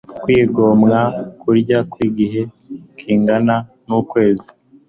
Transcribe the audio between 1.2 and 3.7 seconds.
kurya kwigihe kingana